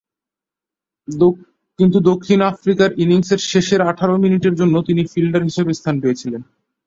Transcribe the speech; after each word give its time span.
কিন্তু 1.79 1.97
দক্ষিণ 2.09 2.39
আফ্রিকার 2.51 2.89
ইনিংসের 3.03 3.41
শেষের 3.51 3.81
আঠারো 3.81 4.15
মিনিটের 4.17 4.55
জন্য 4.55 4.75
তিনি 4.87 5.01
ফিল্ডার 5.11 5.43
হিসাবে 5.43 5.71
স্থান 5.73 5.95
পেয়েছিলেন। 6.03 6.41